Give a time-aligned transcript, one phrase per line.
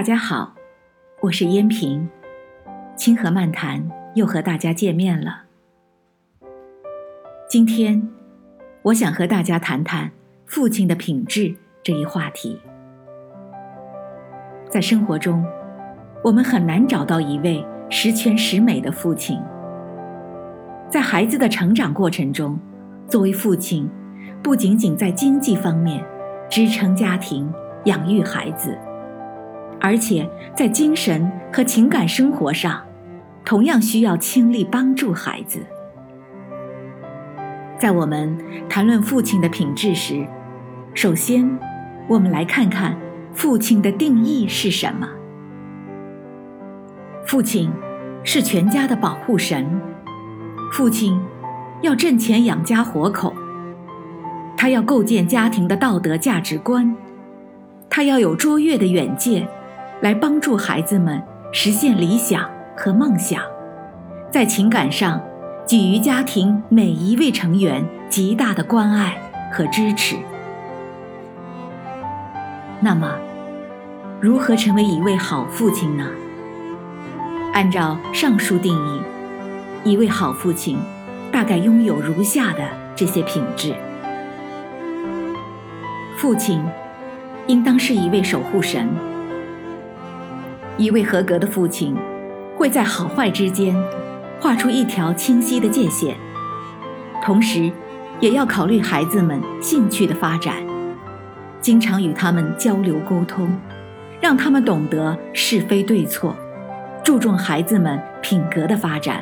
[0.00, 0.54] 大家好，
[1.20, 2.08] 我是燕平，
[2.96, 5.42] 清河漫谈又和大家见面了。
[7.46, 8.08] 今天，
[8.80, 10.10] 我想和大家谈谈
[10.46, 12.58] 父亲的品质这一话题。
[14.70, 15.44] 在生活中，
[16.24, 19.38] 我们很难找到一位十全十美的父亲。
[20.88, 22.58] 在孩子的成长过程中，
[23.06, 23.86] 作为父亲，
[24.42, 26.02] 不仅仅在经济方面
[26.48, 27.52] 支撑家庭、
[27.84, 28.74] 养育孩子。
[29.80, 32.80] 而且在精神和情感生活上，
[33.44, 35.60] 同样需要倾力帮助孩子。
[37.78, 38.36] 在我们
[38.68, 40.26] 谈论父亲的品质时，
[40.92, 41.58] 首先，
[42.06, 42.94] 我们来看看
[43.32, 45.08] 父亲的定义是什么。
[47.26, 47.70] 父亲
[48.22, 49.80] 是全家的保护神，
[50.72, 51.18] 父亲
[51.80, 53.34] 要挣钱养家活口，
[54.58, 56.94] 他要构建家庭的道德价值观，
[57.88, 59.48] 他要有卓越的远见。
[60.00, 63.42] 来帮助孩子们实现理想和梦想，
[64.30, 65.20] 在情感上
[65.66, 69.18] 给予家庭每一位成员极大的关爱
[69.52, 70.16] 和支持。
[72.80, 73.14] 那么，
[74.20, 76.06] 如何成为一位好父亲呢？
[77.52, 79.02] 按照上述定义，
[79.90, 80.78] 一位好父亲
[81.30, 83.74] 大概拥有如下的这些品质：
[86.16, 86.64] 父亲
[87.48, 88.88] 应当是一位守护神。
[90.80, 91.94] 一位合格的父亲，
[92.56, 93.76] 会在好坏之间
[94.40, 96.14] 画出一条清晰的界限，
[97.22, 97.70] 同时，
[98.18, 100.56] 也要考虑孩子们兴趣的发展，
[101.60, 103.54] 经常与他们交流沟通，
[104.22, 106.34] 让他们懂得是非对错，
[107.04, 109.20] 注重孩子们品格的发展，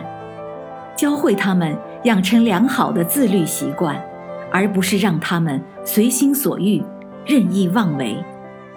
[0.94, 4.00] 教会他们养成良好的自律习惯，
[4.52, 6.80] 而不是让他们随心所欲、
[7.26, 8.16] 任意妄为，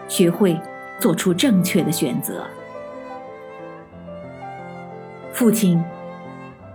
[0.07, 0.59] 学会
[0.99, 2.43] 做出正确的选择。
[5.41, 5.83] 父亲，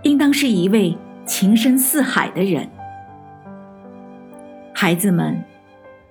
[0.03, 0.93] 应当是一位
[1.25, 2.69] 情深似海的人。
[4.75, 5.41] 孩子们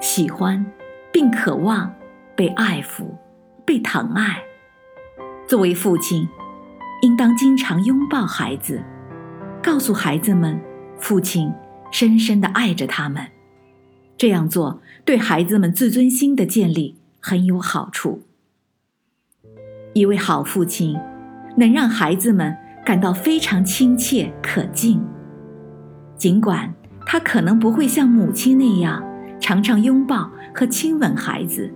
[0.01, 0.65] 喜欢
[1.13, 1.95] 并渴望
[2.35, 3.09] 被爱抚、
[3.67, 4.43] 被疼爱。
[5.47, 6.27] 作为父亲，
[7.03, 8.83] 应当经常拥抱孩子，
[9.63, 10.59] 告诉孩子们，
[10.99, 11.53] 父亲
[11.93, 13.27] 深深的爱着他们。
[14.17, 18.23] 这样做对孩子们自尊心的建立很有好处。
[19.93, 20.99] 一位好父亲。
[21.57, 25.03] 能让孩子们感到非常亲切可敬，
[26.17, 26.73] 尽管
[27.07, 29.03] 他可能不会像母亲那样
[29.41, 31.73] 常常拥抱和亲吻孩子，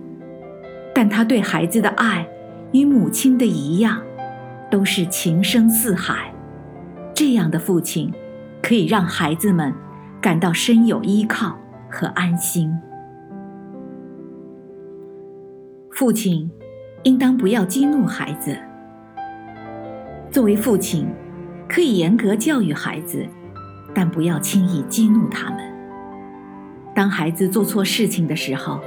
[0.93, 2.27] 但他对孩子的爱
[2.71, 4.01] 与母亲的一样，
[4.69, 6.31] 都是情深似海。
[7.13, 8.11] 这样的父亲
[8.61, 9.73] 可以让孩子们
[10.21, 11.57] 感到深有依靠
[11.89, 12.71] 和安心。
[15.91, 16.49] 父亲
[17.03, 18.57] 应当不要激怒孩子。
[20.31, 21.05] 作为父亲，
[21.67, 23.27] 可以严格教育孩子，
[23.93, 25.59] 但不要轻易激怒他们。
[26.95, 28.79] 当孩子做错事情的时候，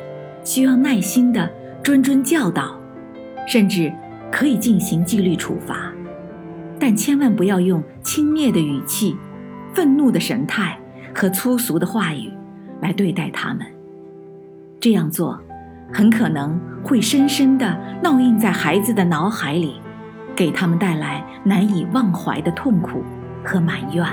[0.42, 1.50] 需要耐心的
[1.82, 2.74] 谆谆教导，
[3.46, 3.92] 甚至
[4.32, 5.92] 可以进行纪律处罚，
[6.80, 9.14] 但千万不要用轻蔑的语气、
[9.74, 10.78] 愤怒的神态
[11.14, 12.32] 和粗俗的话语
[12.80, 13.66] 来对待他们。
[14.80, 15.38] 这样做，
[15.92, 19.74] 很可能会深深的烙印在孩子的脑海里。
[20.36, 23.02] 给他们带来难以忘怀的痛苦
[23.44, 24.06] 和埋怨。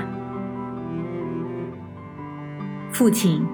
[2.90, 3.44] 父亲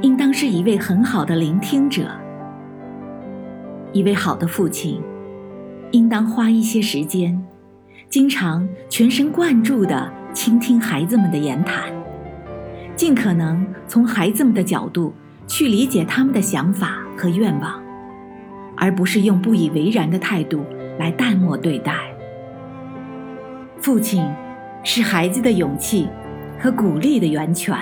[0.00, 2.10] 应当是一位很好的聆听者。
[3.92, 5.00] 一位好的父亲，
[5.92, 7.40] 应当花一些时间，
[8.08, 11.92] 经常全神贯注地倾听孩子们的言谈，
[12.96, 15.14] 尽可能从孩子们的角度
[15.46, 17.80] 去理解他们的想法和愿望，
[18.76, 20.64] 而不是用不以为然的态度。
[20.98, 21.92] 来淡漠对待。
[23.80, 24.26] 父亲
[24.82, 26.08] 是孩子的勇气
[26.58, 27.76] 和鼓励的源泉。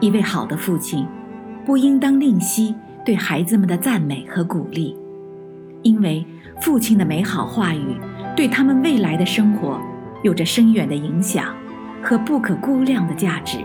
[0.00, 1.06] 一位好的父亲，
[1.66, 2.74] 不应当吝惜
[3.04, 4.96] 对孩子们的赞美和鼓励，
[5.82, 6.24] 因为
[6.60, 7.96] 父亲的美好话语
[8.36, 9.80] 对他们未来的生活
[10.22, 11.54] 有着深远的影响
[12.02, 13.58] 和不可估量的价值，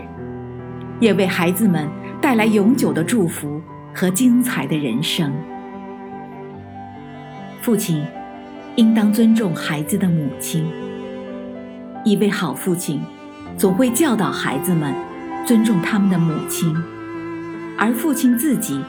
[1.00, 1.88] 也为孩子们
[2.20, 3.60] 带来永久的祝福
[3.94, 5.32] 和精彩的人生。
[7.66, 8.00] 父亲
[8.76, 10.64] 应当尊重孩子的母亲。
[12.04, 13.00] 一位好父亲
[13.58, 14.94] 总会教导孩子们
[15.44, 16.72] 尊重他们的母亲，
[17.76, 18.80] 而父亲自己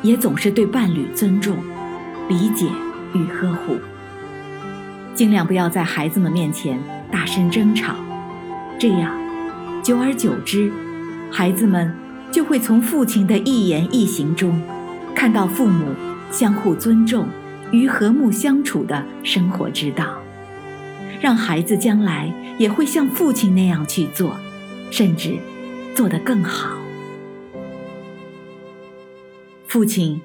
[0.00, 1.56] 也总是对伴侣尊重、
[2.28, 2.66] 理解
[3.14, 3.76] 与呵护。
[5.12, 6.78] 尽量不要在孩子们面前
[7.10, 7.96] 大声争吵，
[8.78, 9.12] 这样
[9.82, 10.70] 久而久之，
[11.32, 11.92] 孩子们
[12.30, 14.62] 就会从父亲的一言一行中
[15.16, 15.84] 看到父母
[16.30, 17.26] 相互尊重。
[17.72, 20.18] 与和睦相处的生活之道，
[21.20, 24.36] 让孩子将来也会像父亲那样去做，
[24.90, 25.36] 甚至
[25.94, 26.76] 做得更好。
[29.66, 30.20] 父亲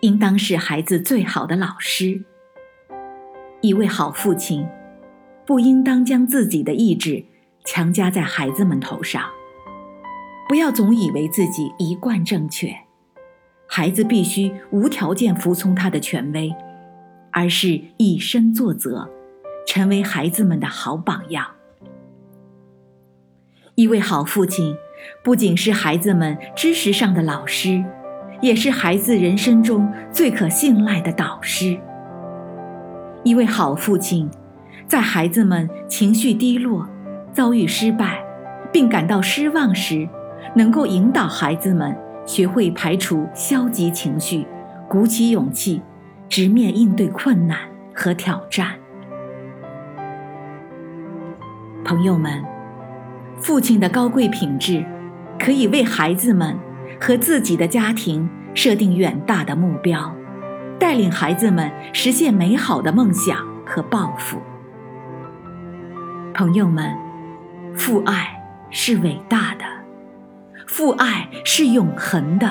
[0.00, 2.22] 应当是孩子最好的老师。
[3.60, 4.66] 一位好父亲，
[5.44, 7.24] 不应当将自己的意志
[7.64, 9.22] 强加在孩子们头上。
[10.48, 12.74] 不要总以为自己一贯正确，
[13.72, 16.52] 孩子必须无条件服从他的权威，
[17.30, 19.08] 而是以身作则，
[19.64, 21.46] 成为孩子们的好榜样。
[23.76, 24.74] 一位好父亲，
[25.22, 27.84] 不仅是孩子们知识上的老师。
[28.42, 31.78] 也是孩子人生中最可信赖的导师。
[33.22, 34.30] 一位好父亲，
[34.86, 36.88] 在孩子们情绪低落、
[37.34, 38.24] 遭遇失败，
[38.72, 40.08] 并感到失望时，
[40.56, 41.94] 能够引导孩子们
[42.30, 44.46] 学会排除消极情绪，
[44.88, 45.82] 鼓起勇气，
[46.28, 47.58] 直面应对困难
[47.92, 48.68] 和挑战。
[51.84, 52.40] 朋友们，
[53.36, 54.86] 父亲的高贵品质，
[55.40, 56.56] 可以为孩子们。
[57.00, 60.14] 和自己的家庭设定远大的目标，
[60.78, 64.38] 带领孩子们实现美好的梦想和抱负。
[66.34, 66.94] 朋友们，
[67.74, 68.28] 父爱
[68.70, 69.64] 是伟大的，
[70.72, 72.48] 父爱是永恒的，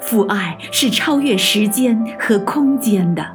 [0.00, 3.26] 父爱是超越时间和空间的。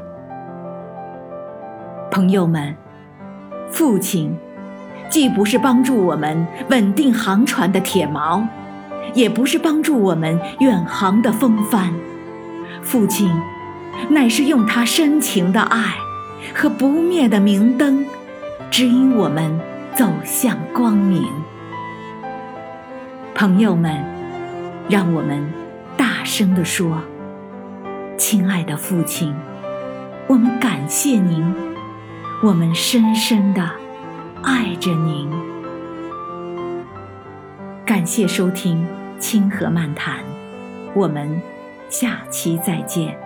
[2.10, 2.74] 朋友们，
[3.70, 4.34] 父亲
[5.10, 8.42] 既不是帮助我们稳定航船的铁锚。
[9.14, 11.92] 也不是帮助我们远航的风帆，
[12.82, 13.30] 父亲，
[14.08, 15.96] 乃是用他深情的爱
[16.56, 18.06] 和不灭的明灯，
[18.72, 19.60] 指引我们
[19.94, 21.28] 走向光明。
[23.40, 24.04] 朋友们，
[24.90, 25.42] 让我们
[25.96, 27.02] 大声地说
[28.20, 29.34] ：“亲爱的父亲，
[30.28, 31.56] 我们感谢您，
[32.44, 33.72] 我们深深的
[34.44, 35.32] 爱着您。”
[37.88, 38.86] 感谢收听。
[39.20, 40.20] 清河漫谈，
[40.94, 41.42] 我们
[41.90, 43.18] 下期再见。